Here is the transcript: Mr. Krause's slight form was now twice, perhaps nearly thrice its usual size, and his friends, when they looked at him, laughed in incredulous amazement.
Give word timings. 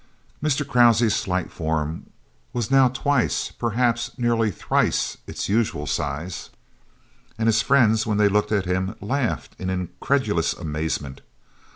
Mr. 0.41 0.67
Krause's 0.67 1.13
slight 1.15 1.51
form 1.51 2.07
was 2.53 2.71
now 2.71 2.87
twice, 2.87 3.51
perhaps 3.51 4.17
nearly 4.17 4.49
thrice 4.49 5.17
its 5.27 5.47
usual 5.47 5.85
size, 5.85 6.49
and 7.37 7.45
his 7.47 7.61
friends, 7.61 8.07
when 8.07 8.17
they 8.17 8.27
looked 8.27 8.51
at 8.51 8.65
him, 8.65 8.95
laughed 8.99 9.55
in 9.59 9.69
incredulous 9.69 10.53
amazement. 10.53 11.21